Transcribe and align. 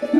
ॐ 0.00 0.10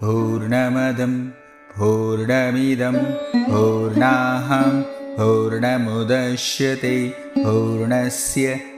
पूर्णमदं 0.00 1.12
पूर्णमिदं 1.78 2.96
पूर्णाहं 3.50 4.82
पूर्णमुदश्यते 5.18 6.96
पूर्णस्य 7.38 8.75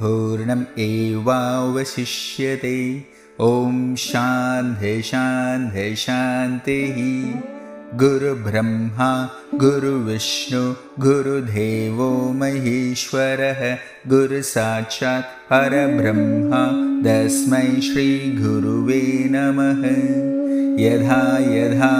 पूर्णम् 0.00 0.78
एवावशिष्यते। 0.78 3.04
ॐ 3.40 3.94
शान्ति 3.94 5.02
शान्ति 5.02 5.96
शान्तिः। 5.96 7.98
गुरुब्रह्मा 7.98 9.30
गुरुविष्णु 9.54 10.74
गुरुदेवो 10.98 12.32
महेश्वरः 12.32 13.78
गुरुसाक्षात् 14.06 15.52
परब्रह्मा। 15.52 17.02
तस्मै 17.02 17.80
श्रीगुरुवे 17.80 19.28
नमः 19.30 20.35
यथा 20.80 21.54
यथा 21.54 21.90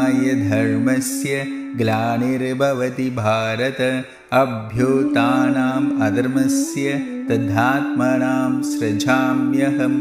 धर्मस्य 0.48 1.45
ग्लानिर्भवति 1.77 3.11
भारत। 3.11 4.05
अभ्युतानाम् 4.33 6.02
अधर्मस्य 6.02 6.93
तद्धात्मनां 7.29 8.63
सृजाम्यहं 8.63 9.95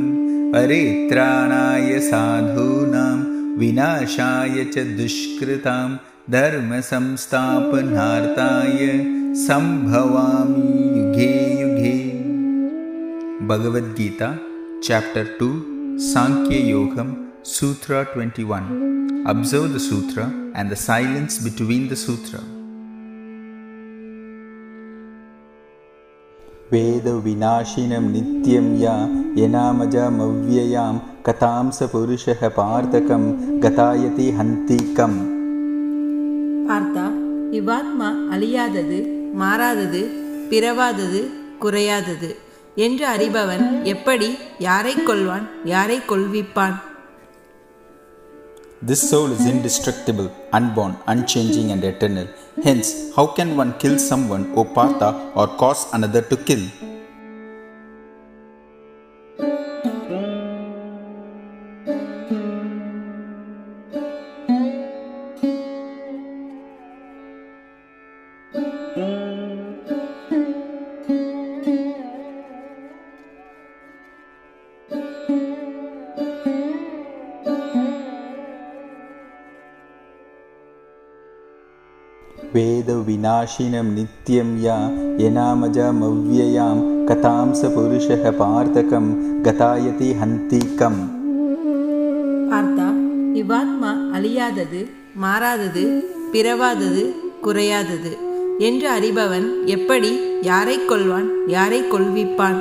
परित्राणाय 0.53 1.99
साधूनां 1.99 3.17
विनाशाय 3.57 4.65
च 4.65 4.77
दुष्कृतां 4.77 5.97
धर्मसंस्थापनार्थाय 6.29 8.79
सम्भवामि 9.47 10.97
युगे 10.97 11.61
युगे। 11.61 11.97
भगवद्गीता 13.47 14.29
चाप्टर् 14.83 15.39
टु 15.39 15.49
साङ्ख्ययोगं 16.07 17.09
सूत्र 17.50 18.00
21 18.14 18.70
Observe 19.26 19.72
the 19.72 19.80
sutra 19.80 20.24
and 20.54 20.70
the 20.70 20.76
silence 20.78 21.38
between 21.40 21.88
the 21.88 21.96
sutra. 21.96 22.40
वेदविनाशिनं 26.72 28.04
नित्यं 28.12 28.66
या 28.78 28.94
यनामजमव्ययां 29.38 30.92
कथां 31.26 31.70
स 31.70 31.88
पुरुषः 31.92 32.42
पार्थकं 32.58 33.24
गतायति 33.64 34.28
हन्तिकम् 34.38 35.18
பார்த்தா 36.70 37.04
இவ்வாத்மா 37.58 38.08
அழியாதது 38.34 38.98
மாறாதது 39.40 40.02
பிறவாதது 40.50 41.20
குறையாதது 41.62 42.30
என்று 42.84 43.04
அறிபவன் 43.14 43.64
எப்படி 43.92 44.28
யாரை 44.66 44.94
கொள்வான் 45.08 45.46
யாரை 45.72 45.98
கொள்விப்பான் 46.10 46.76
This 48.81 49.09
soul 49.09 49.31
is 49.31 49.45
indestructible, 49.47 50.29
unborn, 50.51 50.97
unchanging, 51.07 51.71
and 51.71 51.81
eternal. 51.81 52.27
Hence, 52.61 53.15
how 53.15 53.25
can 53.27 53.55
one 53.55 53.77
kill 53.79 53.97
someone, 53.97 54.51
O 54.53 54.65
Partha, 54.65 55.31
or 55.33 55.47
cause 55.47 55.87
another 55.93 56.21
to 56.21 56.35
kill? 56.35 56.59
वेदविनाशिनं 82.54 83.88
नित्यं 83.96 84.48
या 84.64 84.76
यनामजमव्ययां 85.22 86.76
कथां 87.08 87.46
स 87.60 87.70
पुरुषः 87.74 88.24
पार्थकं 88.40 89.06
गतायति 89.46 90.10
हन्तिकम् 90.20 91.00
பார்த்தா 92.52 92.86
இவ்வாத்மா 93.40 93.90
அழியாதது 94.16 94.80
மாறாதது 95.24 95.84
பிறவாதது 96.32 97.04
குறையாதது 97.44 98.12
என்று 98.68 98.86
அறிபவன் 98.96 99.46
எப்படி 99.76 100.10
யாரை 100.50 100.76
கொள்வான் 100.90 101.30
யாரை 101.56 101.80
கொள்விப்பான் 101.92 102.58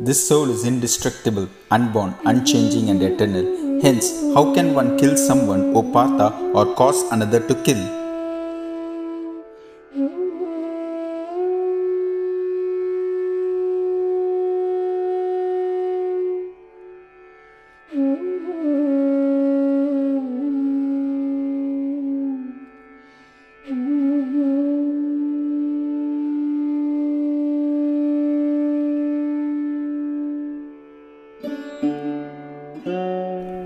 This 0.00 0.18
soul 0.28 0.48
is 0.50 0.62
indestructible, 0.64 1.46
unborn, 1.70 2.10
unchanging, 2.30 2.90
and 2.92 3.02
eternal. 3.02 3.46
Hence, 3.81 4.11
how 4.35 4.53
can 4.53 4.75
one 4.75 4.95
kill 4.99 5.17
someone, 5.17 5.75
O 5.75 5.81
Partha, 5.81 6.37
or 6.53 6.75
cause 6.75 7.01
another 7.11 7.39
to 7.39 7.55
kill? 7.63 8.00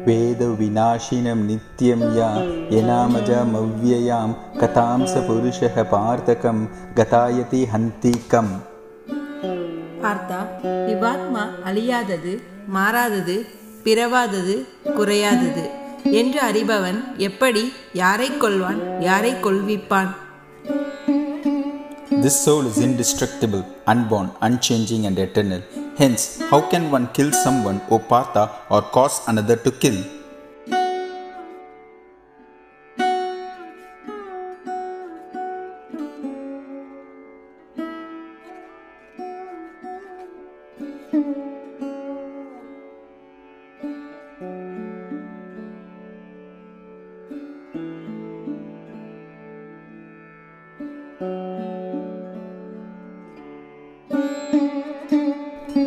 वेदविनाशिनं 0.07 1.41
नित्यं 1.49 2.03
या 2.19 2.29
यनामजमव्ययां 2.75 4.29
कथां 4.61 4.99
स 5.13 5.25
पुरुषः 5.29 5.77
पार्थकं 5.93 6.59
गतायति 7.01 7.63
हन्तिकम् 7.75 8.53
பார்த்தா 10.05 10.39
இவ்வாத்மா 10.93 11.43
அழியாதது 11.69 12.33
மாறாதது 12.77 13.35
பிறவாதது 13.87 14.55
குறையாதது 14.99 15.65
என்று 16.21 16.41
அறிபவன் 16.47 17.01
எப்படி 17.29 17.65
யாரை 18.03 18.31
கொள்வான் 18.45 18.81
யாரை 19.09 19.35
கொள்விப்பான் 19.47 20.11
This 22.23 22.37
soul 22.45 22.65
is 22.67 22.79
indestructible, 22.87 23.61
unborn, 23.87 24.27
unchanging, 24.47 25.03
and 25.09 25.19
eternal. 25.19 25.61
Hence, 25.98 26.42
how 26.50 26.60
can 26.70 26.92
one 26.92 27.08
kill 27.14 27.32
someone, 27.32 27.80
O 27.90 28.00
Partha, 28.00 28.52
or 28.70 28.82
cause 28.82 29.22
another 29.28 29.56
to 29.56 29.72
kill? 29.72 29.96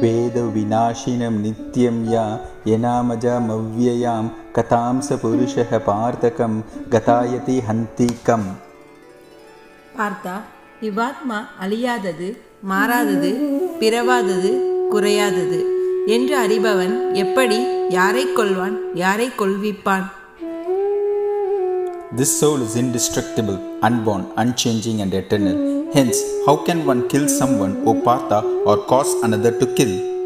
वेदविनाशिनं 0.03 1.35
नित्यं 1.45 1.97
या 2.13 2.25
यनामजमव्ययां 2.71 4.23
कथां 4.57 4.93
स 5.07 5.19
पुरुषः 5.23 5.71
पार्थकं 5.89 6.53
गतायति 6.95 7.57
हन्तिकम् 7.69 8.47
பார்த்தா 9.97 10.35
இவ்வாத்மா 10.87 11.39
அழியாதது 11.63 12.27
மாறாதது 12.71 13.29
பிறவாதது 13.81 14.51
குறையாதது 14.93 15.59
என்று 16.15 16.35
அறிபவன் 16.45 16.95
எப்படி 17.23 17.59
யாரை 17.97 18.25
கொள்வான் 18.39 18.77
யாரை 19.03 19.29
கொள்விப்பான் 19.41 20.07
This 22.17 22.31
soul 22.39 22.61
is 22.61 22.75
indestructible, 22.75 23.55
unborn, 23.81 24.25
unchanging, 24.37 25.01
and 25.01 25.13
eternal. 25.13 25.66
Hence, 25.94 26.18
how 26.44 26.56
can 26.66 26.84
one 26.84 27.08
kill 27.08 27.26
someone, 27.28 27.82
O 27.86 27.94
Partha, 28.02 28.40
or 28.66 28.76
cause 28.84 29.10
another 29.22 29.58
to 29.58 29.66
kill? 29.74 30.17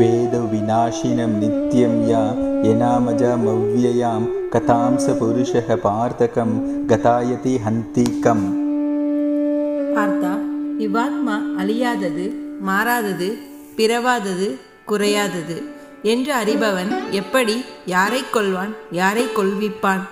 वेदविनाशिनं 0.00 1.32
नित्यं 1.40 1.94
या 2.10 2.22
यनामजमव्ययां 2.66 4.20
कथां 4.54 4.90
स 5.04 5.16
पुरुषः 5.20 5.68
पार्थकं 5.84 6.50
गतायति 6.92 7.54
हन्ति 7.66 8.06
कम् 8.26 8.46
பார்த்தா 9.96 10.32
இவ்வாத்மா 10.84 11.36
அழியாதது 11.60 12.24
மாறாதது 12.68 13.28
பிறவாதது 13.78 14.48
குறையாதது 14.90 15.56
என்று 16.12 16.32
அறிபவன் 16.40 16.92
எப்படி 17.20 17.56
யாரை 17.94 18.22
கொள்வான் 18.36 18.74
யாரை 19.00 19.26
கொள்விப்பான் 19.38 20.04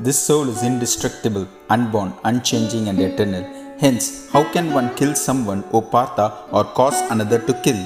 This 0.00 0.18
soul 0.26 0.48
is 0.48 0.60
indestructible, 0.62 1.44
unborn, 1.68 2.10
unchanging, 2.24 2.84
and 2.88 3.00
eternal. 3.00 3.44
Hence, 3.83 4.29
how 4.31 4.43
can 4.53 4.71
one 4.71 4.95
kill 4.95 5.13
someone, 5.13 5.61
O 5.73 5.81
Partha, 5.81 6.27
or 6.51 6.63
cause 6.63 6.99
another 7.11 7.39
to 7.47 7.53
kill? 7.65 7.81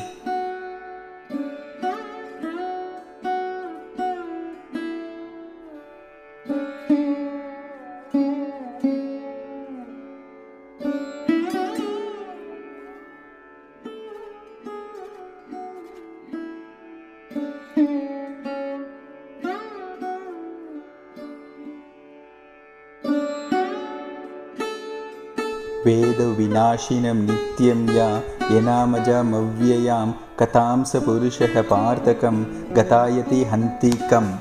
वेदविनाशिनं 25.87 27.21
नित्यं 27.29 27.81
या 27.97 28.09
यनामजमव्ययां 28.55 30.07
कथां 30.41 30.77
स 30.91 31.03
पुरुषः 31.07 31.55
पार्थकं 31.73 32.37
गतायति 32.79 33.41
हन्ति 33.53 33.93
कम् 34.13 34.33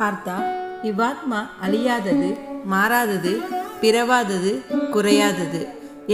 பார்த்தா 0.00 0.36
இவ்வாத்மா 0.90 1.38
அழியாதது 1.64 2.28
மாறாதது 2.72 3.32
பிறவாதது 3.82 4.52
குறையாதது 4.94 5.60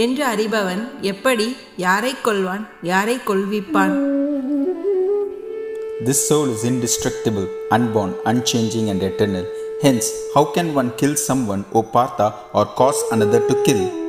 என்று 0.03 0.23
அறிபவன் 0.31 0.81
எப்படி 1.11 1.47
யாரை 1.85 2.13
கொள்வான் 2.27 2.65
யாரை 2.91 3.17
கொள்விப்பான் 3.29 3.95
This 6.07 6.19
soul 6.27 6.49
is 6.55 6.63
indestructible, 6.63 7.45
unborn, 7.71 8.11
unchanging, 8.31 8.89
and 8.91 9.01
eternal. 9.01 9.45
Hence, 9.82 10.08
how 10.32 10.44
can 10.44 10.74
one 10.74 10.92
kill 10.92 11.16
someone, 11.16 11.64
O 11.74 11.82
Partha, 11.82 12.32
or 12.52 12.66
cause 12.66 13.02
another 13.10 13.40
to 13.48 13.64
kill? 13.64 14.01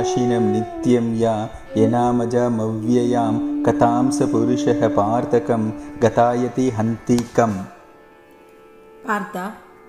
वेदविनाशिनं 0.00 0.44
नित्यं 0.52 1.06
या 1.22 1.34
यनामजमव्ययां 1.76 3.32
कथां 3.66 4.04
स 4.16 4.28
पुरुषः 4.32 4.80
पार्थकं 4.98 5.62
गतायति 6.04 6.66
हन्ति 6.78 7.18
कम् 7.38 7.58
பார்த்தா 9.08 9.42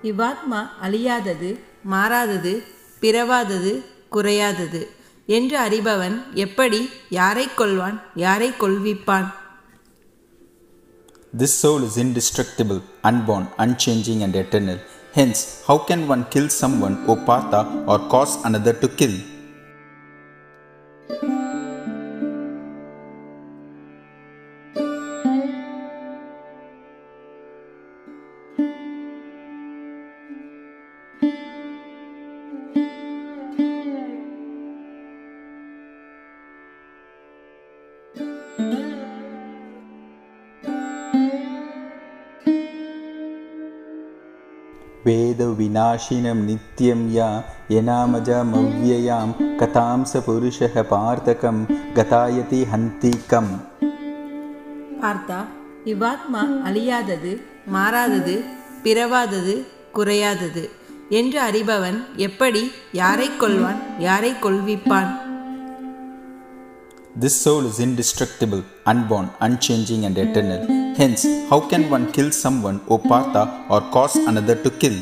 இவ்வாத்மா 0.08 0.58
அழியாதது 0.86 1.48
மாறாதது 1.92 2.52
பிறவாதது 3.02 3.72
குறையாதது 4.14 4.82
என்று 5.28 5.56
அறிபவன் 5.64 6.16
எப்படி 6.44 6.80
யாரை 7.18 7.46
கொள்வான் 7.60 7.98
யாரை 8.24 8.50
கொள்விப்பான் 8.62 9.28
This 11.32 11.54
soul 11.62 11.80
is 11.88 11.96
indestructible, 12.04 12.78
unborn, 13.08 13.44
unchanging, 13.64 14.20
and 14.26 14.36
eternal. 14.42 14.78
Hence, 15.14 15.40
how 15.66 15.76
can 15.88 16.00
one 16.14 16.24
kill 16.34 16.46
someone, 16.60 16.94
O 17.12 17.16
Partha, 17.28 17.60
or 17.92 17.98
cause 18.14 18.36
another 18.48 18.74
to 18.82 18.88
kill? 19.00 19.16
वेदविनाशिनं 45.52 46.38
नित्यं 46.48 47.00
या 47.16 47.28
यनामजमव्ययां 47.74 49.26
कथां 49.60 49.98
स 50.10 50.22
पुरुषः 50.26 50.74
पार्थकं 50.92 51.56
गतायति 51.98 52.60
हन्ति 52.72 53.12
कम् 53.32 53.52
பார்த்தா 55.02 55.36
இவ்வாத்மா 55.92 56.40
அழியாதது 56.68 57.32
மாறாதது 57.74 58.34
பிறவாதது 58.84 59.54
குறையாதது 59.96 60.64
என்று 61.18 61.38
அறிபவன் 61.48 61.98
எப்படி 62.26 62.62
யாரை 63.02 63.30
கொள்வான் 63.42 63.80
யாரை 64.08 64.34
கொள்விப்பான் 64.44 65.12
This 67.22 67.36
soul 67.44 67.62
is 67.70 67.78
indestructible, 67.84 68.60
unborn, 68.90 69.26
unchanging, 69.46 70.02
and 70.08 70.18
eternal. 70.24 70.60
Hence, 70.98 71.22
how 71.50 71.58
can 71.70 71.84
one 71.90 72.04
kill 72.16 72.30
someone, 72.42 72.76
O 72.88 72.98
Partha, 73.10 73.42
or 73.68 73.80
cause 73.94 74.16
another 74.30 74.56
to 74.64 74.70
kill? 74.82 74.98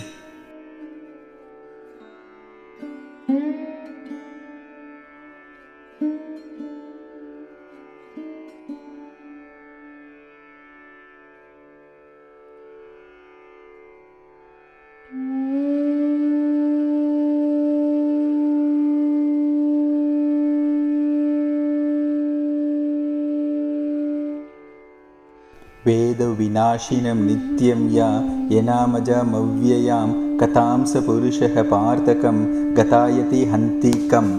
वेदविनाशिनं 25.86 27.20
नित्यं 27.28 27.90
या 27.90 28.10
यनामजमव्ययां 28.52 30.31
कथां 30.41 30.79
स 30.91 31.03
पुरुषः 31.07 31.55
पार्थकं 31.73 32.39
गतायति 32.79 33.41
हन्ति 33.53 33.93
कम् 34.13 34.33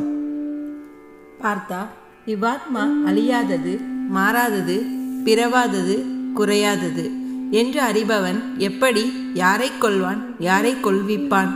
பார்த்தா 1.42 1.80
இவ்வாத்மா 2.34 2.84
அழியாதது 3.10 3.74
மாறாதது 4.16 4.77
பிறவாதது 5.25 5.96
குறையாதது 6.39 7.06
என்று 7.60 7.80
அறிபவன் 7.89 8.39
எப்படி 8.68 9.04
யாரை 9.44 9.70
கொள்வான் 9.84 10.22
யாரை 10.50 10.74
கொள்விப்பான் 10.88 11.54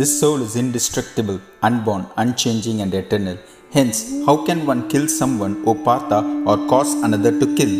This 0.00 0.12
soul 0.20 0.40
is 0.40 0.54
indestructible, 0.56 1.38
unborn, 1.62 2.04
unchanging, 2.16 2.80
and 2.80 2.94
eternal. 2.94 3.36
Hence, 3.72 3.98
how 4.26 4.36
can 4.46 4.64
one 4.64 4.88
kill 4.88 5.06
someone, 5.06 5.54
O 5.66 5.74
Partha, 5.88 6.20
or 6.46 6.56
cause 6.66 6.94
another 7.08 7.32
to 7.40 7.46
kill? 7.54 7.74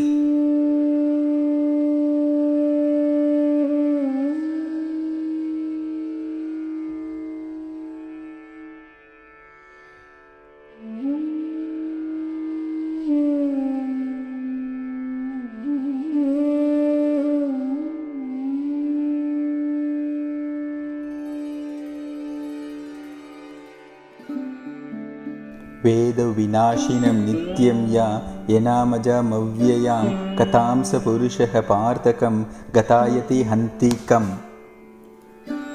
वेदविनाशिनं 25.87 27.16
नित्यं 27.26 27.78
या 27.94 28.06
यनामजमव्ययां 28.50 30.04
कथां 30.38 30.76
स 30.90 31.00
पुरुषः 31.06 31.54
पार्थकं 31.71 32.37
गतायति 32.76 33.40
हन्ति 33.50 33.92
कम् 34.11 34.30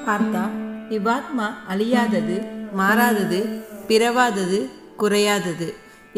பார்த்தா 0.06 0.42
இவ்வாத்மா 0.96 1.46
அழியாதது 1.72 2.36
மாறாதது 2.78 3.40
பிறவாதது 3.88 4.60
குறையாதது 5.00 5.68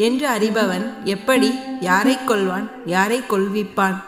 என்று 0.05 0.25
அறிபவன் 0.35 0.85
எப்படி 1.15 1.49
யாரை 1.89 2.15
கொள்வான் 2.29 2.69
யாரை 2.95 3.19
கொள்விப்பான் 3.33 3.99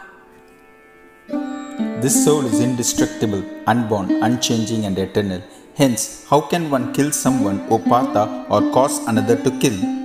This 2.04 2.16
soul 2.24 2.42
is 2.44 2.58
indestructible, 2.60 3.42
unborn, 3.66 4.08
unchanging, 4.26 4.82
and 4.84 4.98
eternal. 4.98 5.40
Hence, 5.79 6.25
how 6.29 6.41
can 6.41 6.69
one 6.69 6.91
kill 6.91 7.09
someone, 7.13 7.65
O 7.69 7.79
Partha, 7.79 8.45
or 8.49 8.59
cause 8.73 8.97
another 9.07 9.37
to 9.37 9.51
kill? 9.59 9.98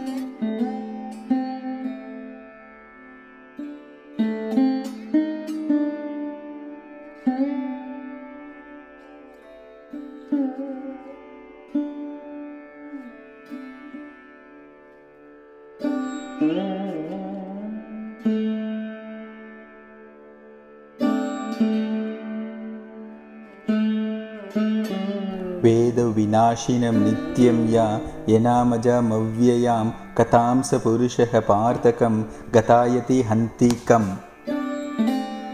वेदविनाशिनं 26.34 26.98
नित्यं 27.06 27.58
या 27.74 27.86
यनामजमव्ययां 28.34 29.86
कथां 30.18 30.56
स 30.70 30.82
पुरुषः 30.86 31.34
पार्थकं 31.50 32.16
गतायति 32.56 33.20
हन्तिकम् 33.30 34.10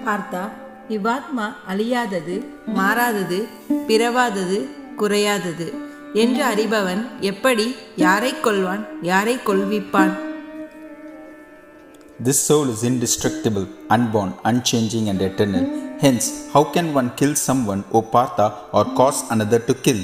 பார்த்தா 0.07 0.41
இவ்வாத்மா 0.95 1.45
அழியாதது 1.71 2.35
மாறாதது 2.79 3.39
பிறவாதது 3.87 4.59
குறையாதது 4.99 5.67
என்று 6.23 6.43
அறிபவன் 6.49 7.01
எப்படி 7.31 7.65
யாரை 8.05 8.31
கொள்வான் 8.45 8.85
யாரை 9.11 9.35
கொள்விப்பான் 9.49 10.13
This 12.25 12.39
soul 12.47 12.69
is 12.73 12.81
indestructible, 12.89 13.65
unborn, 13.95 14.29
unchanging, 14.49 15.09
and 15.11 15.21
eternal. 15.21 15.65
Hence, 15.99 16.25
how 16.53 16.63
can 16.75 16.93
one 16.93 17.09
kill 17.19 17.33
someone, 17.47 17.81
O 17.97 18.01
Partha, 18.13 18.45
or 18.77 18.85
cause 18.99 19.19
another 19.35 19.59
to 19.59 19.73
kill? 19.85 19.99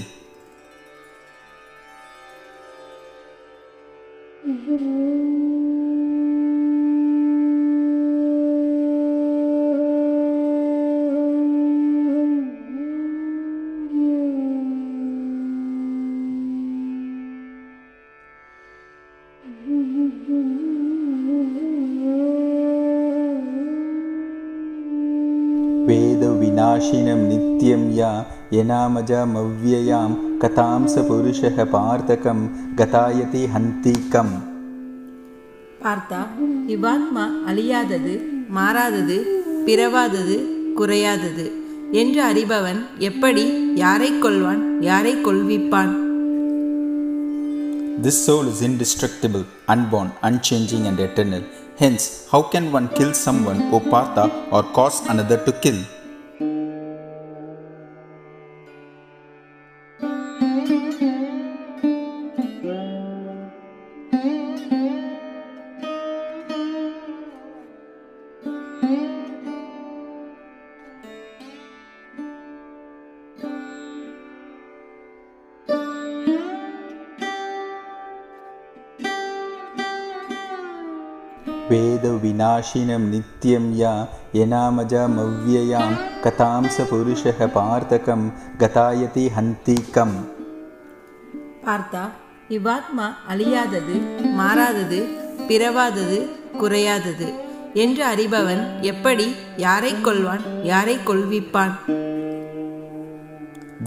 यनामजमव्ययां 28.57 30.09
कथां 30.43 30.79
स 30.93 31.05
पुरुषः 31.09 31.57
पार्थकं 31.73 32.39
गतायति 32.79 33.43
हन्तिकम् 33.55 34.33
பார்த்தா 35.85 36.19
இவ்வாத்மா 36.73 37.23
அழியாதது 37.49 38.11
மாறாதது 38.57 39.15
பிறவாதது 39.67 40.35
குறையாதது 40.79 41.45
என்று 42.01 42.21
அறிபவன் 42.27 42.81
எப்படி 43.09 43.45
யாரை 43.83 44.11
கொள்வான் 44.25 44.61
யாரை 44.89 45.15
கொள்விப்பான் 45.27 45.93
This 47.97 48.17
soul 48.25 48.45
is 48.47 48.61
indestructible, 48.63 49.43
unborn, 49.67 50.07
unchanging, 50.27 50.87
and 50.87 50.99
eternal. 50.99 51.43
Hence, 51.77 52.03
how 52.31 52.41
can 52.53 52.71
one 52.71 52.87
kill 52.97 53.11
someone, 53.25 53.59
O 53.75 53.79
Partha, 53.91 54.23
or 54.51 54.63
cause 54.77 54.99
another 55.07 55.37
to 55.47 55.51
kill? 55.65 55.79
वेदविनाशिनं 81.95 83.03
नित्यं 83.13 83.65
या 83.81 83.93
यनामजमव्ययां 84.39 85.89
कथां 86.25 86.61
स 86.75 86.87
पुरुषः 86.91 87.39
पार्थकं 87.57 88.21
गतायति 88.63 89.25
हन्तिकम् 89.37 90.15
பார்த்தா 91.65 92.03
இவ்வாத்மா 92.57 93.07
அழியாதது 93.31 93.95
மாறாதது 94.39 94.99
பிறவாதது 95.49 96.17
குறையாதது 96.61 97.27
என்று 97.83 98.03
அறிபவன் 98.13 98.63
எப்படி 98.91 99.27
யாரை 99.65 99.93
கொள்வான் 100.07 100.45
யாரை 100.71 100.97
கொள்விப்பான் 101.09 101.75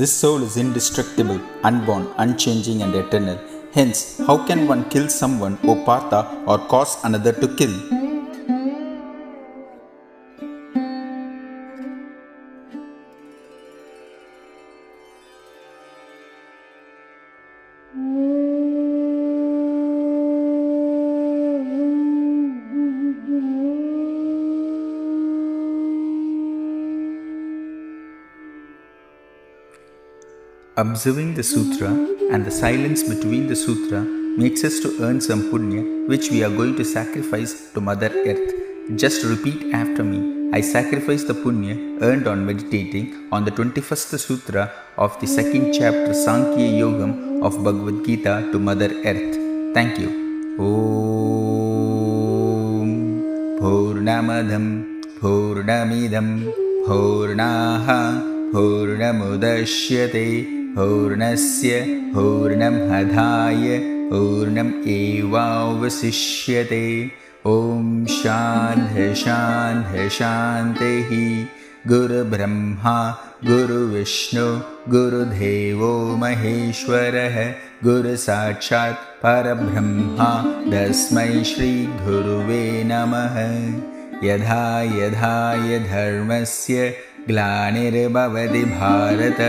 This 0.01 0.13
soul 0.21 0.41
is 0.43 0.55
indestructible, 0.63 1.39
unborn, 1.69 2.05
unchanging, 2.23 2.79
and 2.83 2.95
eternal. 3.03 3.37
Hence, 3.77 3.99
how 4.27 4.37
can 4.49 4.61
one 4.67 4.83
kill 4.93 5.07
someone, 5.21 5.55
O 5.65 5.75
Partha, 5.85 6.21
or 6.51 6.59
cause 6.73 6.95
another 7.09 7.33
to 7.33 7.49
kill? 7.61 7.75
Observing 17.90 18.06
the 31.34 31.42
sutra 31.42 31.90
and 32.32 32.46
the 32.46 32.52
silence 32.52 33.02
between 33.02 33.48
the 33.48 33.56
sutra 33.56 34.02
makes 34.38 34.64
us 34.64 34.80
to 34.82 34.96
earn 35.02 35.20
some 35.20 35.50
punya 35.50 36.08
which 36.08 36.30
we 36.30 36.44
are 36.44 36.52
going 36.52 36.76
to 36.76 36.86
sacrifice 36.86 37.74
to 37.74 37.82
Mother 37.82 38.12
Earth. 38.24 38.54
Just 38.98 39.26
repeat 39.26 39.74
after 39.74 40.04
me. 40.04 40.52
I 40.54 40.62
sacrifice 40.62 41.24
the 41.24 41.34
punya 41.34 42.00
earned 42.04 42.28
on 42.28 42.46
meditating 42.46 43.30
on 43.32 43.46
the 43.46 43.52
21st 43.52 44.20
sutra 44.20 44.72
of 45.00 45.12
the 45.20 45.28
second 45.28 45.74
chapter 45.74 46.14
Sankhya 46.14 46.70
Yogam 46.82 47.42
of 47.42 47.54
Bhagavad 47.64 48.06
Gita 48.06 48.34
to 48.52 48.60
Mother 48.60 48.92
Earth. 49.12 49.36
Thank 49.74 50.00
you. 50.00 50.10
Om 50.60 51.90
Purnamadam 53.60 54.66
Purnamidam 55.20 56.28
Purnaha 56.88 58.02
पूर्णमुदश्यते 58.54 60.28
पूर्णस्य 60.76 61.74
पूर्णमधाय 62.14 63.78
पूर्णम् 64.12 64.72
एवावशिष्यते 64.94 66.82
ॐ 67.48 68.06
शान्तिः 68.16 69.14
शान्तिः 69.24 70.08
शान्तिः 70.18 71.12
गुरुब्रह्मा 71.88 72.96
गुरुविष्णु 73.46 74.48
गुरुदेवो 74.92 75.92
महेश्वरः 76.18 77.38
गुरुसाक्षात् 77.84 79.06
परब्रह्मा 79.24 80.32
तस्मै 80.72 81.44
श्रीगुरुवे 81.44 82.84
नमः। 82.86 83.38
यथा 84.28 84.82
यथा 84.82 85.54
धर्मस्य 85.86 86.94
ग्लानिर्भवति 87.28 88.64
भारत 88.76 89.42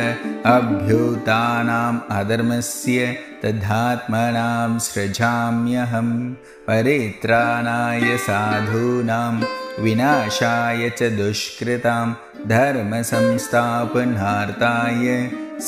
अभ्युतानाम् 0.46 2.00
अधर्मस्य 2.10 3.16
तद्धात्मनां 3.42 4.78
सृजाम्यहं 4.78 6.32
परित्राणाय 6.68 8.16
साधूनां 8.18 9.59
विनाशाय 9.82 10.82
च 10.99 11.00
दुष्कृतां 11.18 12.06
धर्मसंस्थापनार्थाय 12.49 15.06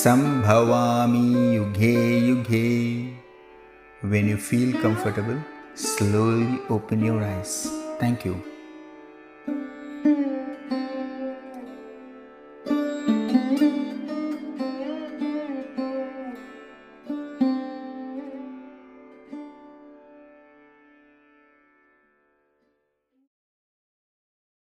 सम्भवामि 0.02 1.26
युगे 1.56 1.96
युगे 2.28 2.70
you 4.04 4.36
feel 4.36 4.80
comfortable, 4.80 5.40
slowly 5.74 6.58
open 6.68 7.04
your 7.04 7.22
eyes. 7.22 7.70
Thank 8.00 8.24
you. 8.24 8.51